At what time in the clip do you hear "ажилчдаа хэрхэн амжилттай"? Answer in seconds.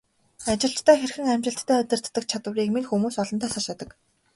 0.51-1.77